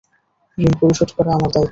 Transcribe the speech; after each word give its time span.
ঋণ 0.57 0.71
পরিশোধ 0.81 1.09
করা 1.17 1.29
আমার 1.33 1.49
দায়িত্ব। 1.51 1.69